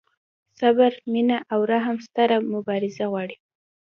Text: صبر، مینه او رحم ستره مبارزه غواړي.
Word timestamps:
صبر، 0.59 0.91
مینه 1.11 1.37
او 1.53 1.61
رحم 1.71 1.97
ستره 2.07 2.37
مبارزه 2.53 3.05
غواړي. 3.11 3.35